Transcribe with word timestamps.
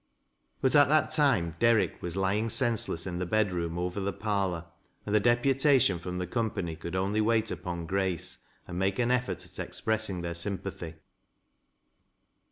But 0.61 0.75
at 0.75 0.87
that 0.89 1.11
time 1.11 1.55
Derrick 1.59 2.01
was 2.01 2.15
lying 2.17 2.49
senseless 2.49 3.05
in 3.05 3.19
the 3.19 3.25
bed 3.27 3.51
room 3.53 3.77
over 3.77 3.99
the 3.99 4.11
parlor, 4.11 4.65
and 5.05 5.13
the 5.13 5.19
deputation 5.19 5.99
fi"om 5.99 6.17
the 6.17 6.25
company 6.25 6.75
could 6.75 6.95
only 6.95 7.21
wait 7.21 7.51
upon 7.51 7.85
Grace, 7.85 8.39
and 8.67 8.79
make 8.79 8.97
an 8.97 9.11
effort 9.11 9.45
at 9.45 9.59
express 9.59 10.09
ing 10.09 10.23
their 10.23 10.33
sympathy. 10.33 10.95